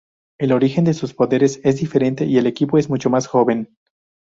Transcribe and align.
El 0.39 0.51
origen 0.51 0.83
de 0.83 0.95
sus 0.95 1.13
poderes 1.13 1.61
es 1.63 1.79
diferente 1.79 2.25
y 2.25 2.39
el 2.39 2.47
equipo 2.47 2.79
es 2.79 2.89
mucho 2.89 3.11
más 3.11 3.27
joven. 3.27 3.75